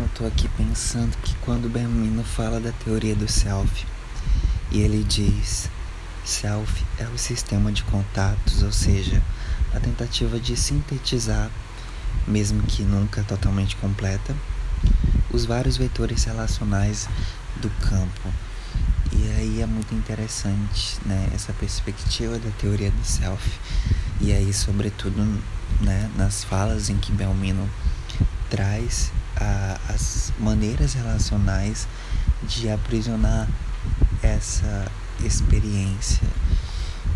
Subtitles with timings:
[0.00, 3.86] Eu tô aqui pensando que quando Benjamin fala da teoria do self
[4.72, 5.70] e ele diz
[6.24, 9.22] self é o sistema de contatos, ou seja,
[9.72, 11.48] a tentativa de sintetizar,
[12.26, 14.34] mesmo que nunca totalmente completa,
[15.32, 17.08] os vários vetores relacionais
[17.60, 18.34] do campo.
[19.12, 23.48] E aí é muito interessante, né, essa perspectiva da teoria do self.
[24.20, 25.22] E aí, sobretudo,
[25.80, 27.70] né, nas falas em que Belmino
[28.50, 31.86] traz a, as maneiras relacionais
[32.42, 33.48] de aprisionar
[34.22, 34.90] essa
[35.24, 36.26] experiência.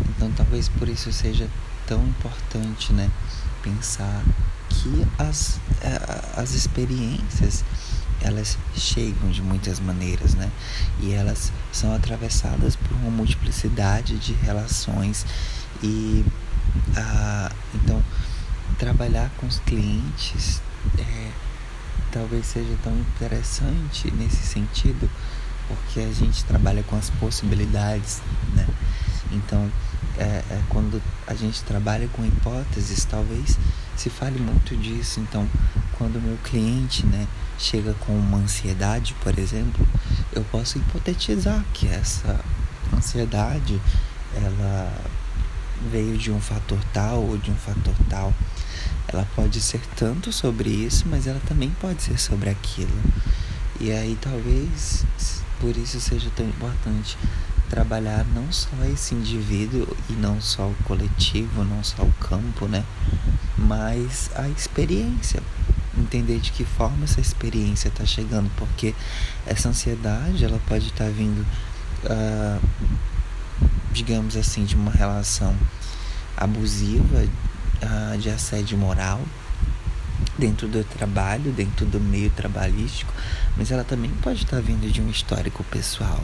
[0.09, 1.49] Então, talvez por isso seja
[1.87, 3.09] tão importante, né,
[3.63, 4.23] pensar
[4.69, 5.59] que as,
[6.37, 7.63] as experiências
[8.21, 10.51] elas chegam de muitas maneiras, né?
[10.99, 15.25] E elas são atravessadas por uma multiplicidade de relações
[15.81, 16.25] e
[16.97, 18.03] ah, então
[18.77, 20.61] trabalhar com os clientes
[20.97, 21.31] é,
[22.11, 25.09] talvez seja tão interessante nesse sentido,
[25.67, 28.21] porque a gente trabalha com as possibilidades,
[28.55, 28.67] né?
[29.31, 29.69] Então,
[30.17, 33.57] é, é, quando a gente trabalha com hipóteses, talvez
[33.95, 35.19] se fale muito disso.
[35.19, 35.47] Então,
[35.97, 39.87] quando o meu cliente, né, chega com uma ansiedade, por exemplo,
[40.33, 42.39] eu posso hipotetizar que essa
[42.93, 43.79] ansiedade,
[44.35, 44.91] ela
[45.91, 48.33] veio de um fator tal ou de um fator tal.
[49.07, 52.91] Ela pode ser tanto sobre isso, mas ela também pode ser sobre aquilo.
[53.79, 55.05] E aí talvez
[55.59, 57.17] por isso seja tão importante
[57.69, 62.83] trabalhar não só esse indivíduo e não só o coletivo, não só o campo, né?
[63.57, 65.41] Mas a experiência.
[65.97, 68.95] Entender de que forma essa experiência está chegando, porque
[69.45, 71.45] essa ansiedade ela pode estar tá vindo,
[72.05, 72.61] uh,
[73.91, 75.55] digamos assim, de uma relação
[76.35, 77.25] abusiva,
[77.83, 79.19] uh, de assédio moral
[80.37, 83.13] dentro do trabalho, dentro do meio trabalhístico,
[83.57, 86.21] mas ela também pode estar vindo de um histórico pessoal.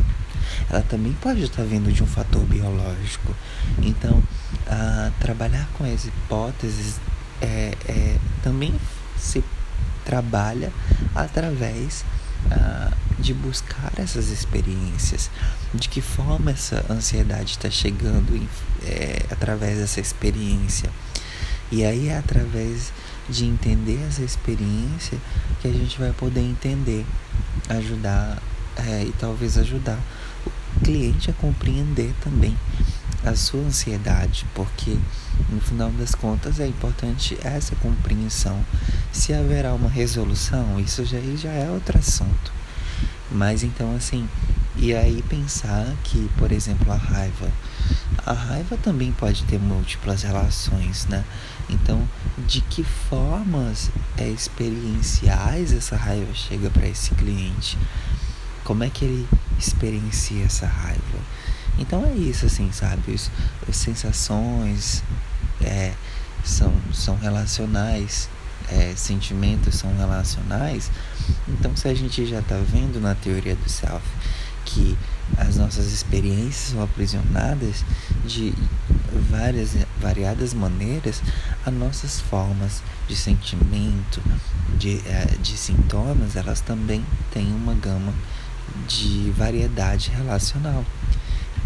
[0.70, 3.36] Ela também pode estar vindo de um fator biológico.
[3.82, 4.12] Então,
[4.68, 7.00] uh, trabalhar com as hipóteses
[7.42, 8.74] é, é, também
[9.18, 9.44] se
[10.06, 10.72] trabalha
[11.14, 12.06] através
[12.52, 15.30] uh, de buscar essas experiências,
[15.74, 18.36] de que forma essa ansiedade está chegando
[18.84, 20.90] é, através dessa experiência.
[21.72, 22.92] E aí é através
[23.28, 25.18] de entender essa experiência
[25.62, 27.06] que a gente vai poder entender,
[27.70, 28.42] ajudar
[28.76, 30.00] é, e talvez ajudar
[30.46, 32.56] o cliente a compreender também
[33.24, 34.98] a sua ansiedade, porque
[35.50, 38.64] no final das contas é importante essa compreensão.
[39.12, 42.54] Se haverá uma resolução, isso já, já é outro assunto.
[43.32, 44.28] Mas então assim,
[44.78, 47.50] e aí pensar que, por exemplo, a raiva.
[48.26, 51.24] A raiva também pode ter múltiplas relações, né?
[51.70, 52.08] Então,
[52.46, 57.78] de que formas é, experienciais essa raiva chega para esse cliente?
[58.66, 59.28] Como é que ele
[59.58, 61.20] experiencia essa raiva?
[61.78, 63.14] Então é isso, assim, sabe?
[63.14, 63.32] As,
[63.68, 65.04] as sensações
[65.62, 65.94] é,
[66.44, 68.30] são, são relacionais,
[68.70, 70.92] é, sentimentos são relacionais.
[71.48, 74.06] Então, se a gente já está vendo na teoria do self
[74.66, 74.98] que
[75.38, 77.86] as nossas experiências são aprisionadas
[78.26, 78.54] de
[79.30, 79.72] várias
[80.02, 81.22] variadas maneiras
[81.66, 84.22] as nossas formas de sentimento
[84.78, 88.14] de, eh, de sintomas elas também têm uma gama
[88.88, 90.84] de variedade relacional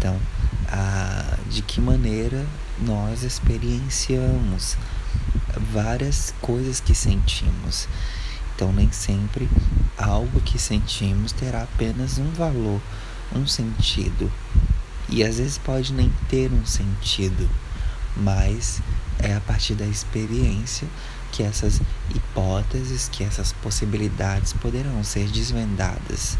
[0.00, 0.18] então
[1.48, 2.46] de que maneira
[2.78, 4.76] nós experienciamos
[5.72, 7.86] várias coisas que sentimos
[8.60, 9.48] então, nem sempre
[9.96, 12.78] algo que sentimos terá apenas um valor,
[13.34, 14.30] um sentido.
[15.08, 17.48] E às vezes pode nem ter um sentido,
[18.14, 18.82] mas
[19.18, 20.86] é a partir da experiência
[21.32, 21.80] que essas
[22.14, 26.36] hipóteses, que essas possibilidades poderão ser desvendadas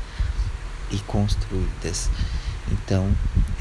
[0.91, 2.11] e construídas.
[2.71, 3.11] Então,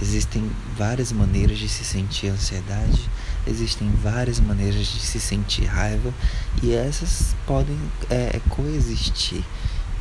[0.01, 3.09] existem várias maneiras de se sentir ansiedade,
[3.47, 6.13] existem várias maneiras de se sentir raiva
[6.61, 7.77] e essas podem
[8.09, 9.43] é, coexistir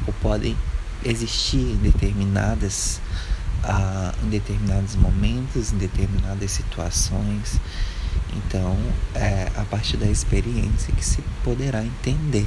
[0.07, 0.57] ou podem
[1.05, 3.01] existir em determinadas
[3.65, 7.61] ah, em determinados momentos, em determinadas situações.
[8.35, 8.77] Então,
[9.15, 12.47] é a partir da experiência que se poderá entender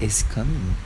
[0.00, 0.76] esse caminho.